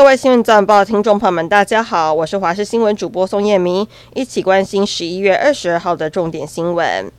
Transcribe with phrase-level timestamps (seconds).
[0.00, 7.12] 各位新闻早报听众朋友们，大家好，我是华视新闻主播宋燕明，一起关心十一月二十二号的重点新闻。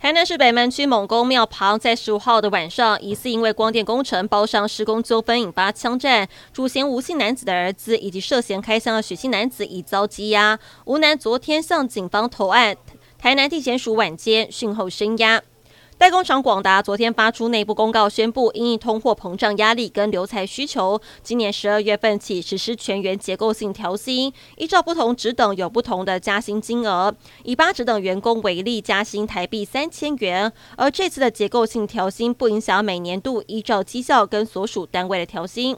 [0.00, 10.56] 台南市北门区猛宫庙旁，在十五号的晚上，疑似因为光电工程包商施工纠纷引发枪战，主嫌吴姓男子的儿子以及涉嫌开枪的许姓男子已遭羁押。
[10.84, 12.76] 吴男昨天向警方投案，
[13.18, 15.42] 台南地检署晚间讯后声押。
[15.98, 27.12] 代工厂广达昨天发出内部公告，宣布因应通货膨胀压力跟留才需求，今年十二月份起实施全员结构性调薪，依照不同职等有不同的加薪金额。
[27.42, 30.52] 以八职等员工为例，加薪台币三千元。
[30.76, 35.76] 而这次的结构性调薪不影响每年度依照绩效跟所属单位的调薪。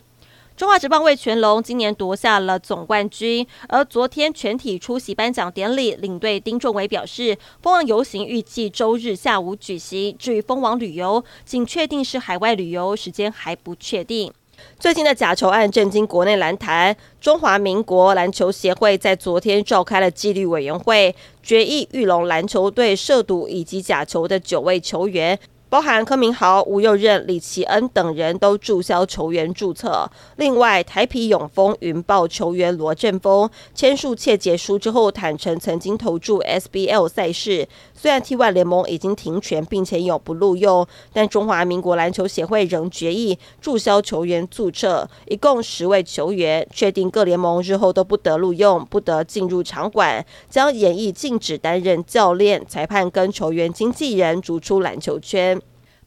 [0.61, 10.15] 中华职棒味全龙今年夺下了总冠军，而昨天全体出席颁奖典礼，领队丁仲伟表示，封王游行预计周日下午举行。
[10.19, 14.31] 至于封王旅游，仅确定是海外旅游，时间还不确定。
[14.79, 25.39] 最近的假球案震惊国内篮坛，中华民国篮球协会在昨天召开了纪律委员会，决议玉龙篮球队涉赌以及假球的九位球员。
[25.71, 30.11] 包含柯明豪、吴又任、李奇恩等人都注销球员注册。
[30.35, 37.69] 另外，台啤永丰云豹球员罗振峰签署切结书之后，坦承曾经投注 SBL 赛事。
[37.95, 55.60] 虽然 T1 联盟已经停权并且永不录用，但中华民国篮球协会仍决议注销球员注册，一共十位球员，确定各联盟日后都不得录用，不得进入场馆，将严议禁止担任教练、裁判跟球员经纪人，逐出篮球圈。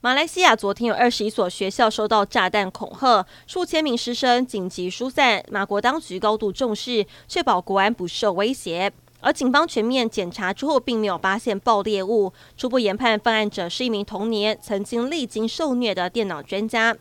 [0.05, 5.41] 马来西亚昨天有二十一所学校收到炸弹恐吓，数千名师生紧急疏散。
[5.49, 8.91] 马国当局高度重视，确保国安不受威胁。
[9.21, 16.93] 而警方全面检查之后，并没有发现爆裂物，初步研判犯案者是一名童年曾经历经受虐的电脑专家。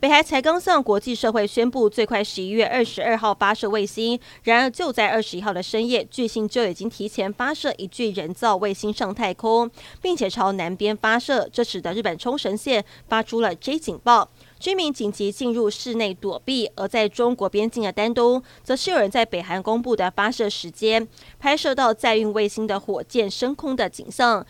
[0.00, 9.70] 北韩才刚向国际社会宣布最快十一月二十二号发射卫星，然而就在二十一号的深夜，巨星就已经提前发射一具人造卫星上太空，
[10.02, 14.28] 并且朝南边发射，这使得日本冲绳县发出了 J 警报，
[14.58, 16.70] 居民紧急进入室内躲避。
[16.76, 21.08] 而在中国边境的丹东，则是有人在北韩公布的发射时间，
[21.38, 24.44] 拍摄到载运卫星的火箭升空的景象。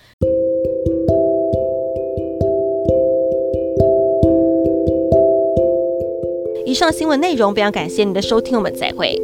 [6.75, 9.17] 以上新闻内容，非常感谢您的收听，我们再会。